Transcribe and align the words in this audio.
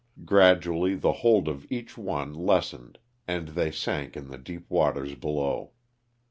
Gradually 0.25 0.95
the 0.95 1.11
hold 1.21 1.47
of 1.47 1.71
each 1.71 1.95
one 1.95 2.33
lessened 2.33 2.97
and 3.27 3.49
they 3.49 3.69
sank 3.69 4.17
in 4.17 4.29
the 4.29 4.37
deep 4.39 4.67
waters 4.67 5.13
below. 5.13 5.73